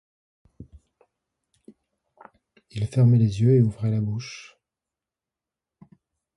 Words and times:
Il 2.71 2.87
fermait 2.87 3.19
les 3.19 3.41
yeux 3.41 3.51
et 3.57 3.61
ouvrait 3.61 3.91
la 3.91 4.01
bouche. 4.01 4.57